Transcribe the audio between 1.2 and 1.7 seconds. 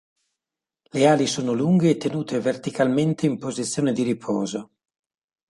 sono